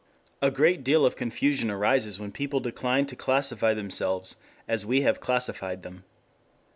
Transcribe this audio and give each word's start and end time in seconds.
A 0.41 0.49
great 0.49 0.83
deal 0.83 1.05
of 1.05 1.15
confusion 1.15 1.69
arises 1.69 2.19
when 2.19 2.31
people 2.31 2.59
decline 2.59 3.05
to 3.05 3.15
classify 3.15 3.75
themselves 3.75 4.35
as 4.67 4.83
we 4.83 5.01
have 5.01 5.19
classified 5.19 5.83
them. 5.83 6.05